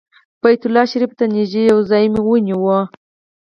بیت 0.41 0.61
الله 0.67 0.83
شریفې 0.91 1.15
ته 1.19 1.25
نږدې 1.35 1.61
یو 1.71 1.79
ځای 1.89 2.05
مو 2.13 2.21
ونیو. 2.25 2.75